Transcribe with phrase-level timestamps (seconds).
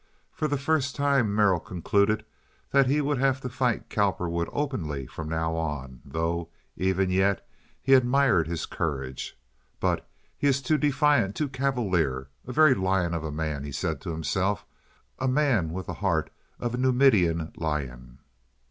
[0.31, 2.25] For the first time Merrill concluded
[2.71, 7.47] that he would have to fight Cowperwood openly from now on, though even yet
[7.83, 9.37] he admired his courage.
[9.79, 12.29] "But he is too defiant, too cavalier!
[12.47, 14.65] A very lion of a man," he said to himself.
[15.19, 18.17] "A man with the heart of a Numidian lion."